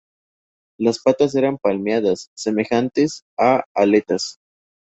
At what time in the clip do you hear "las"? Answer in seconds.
0.79-0.97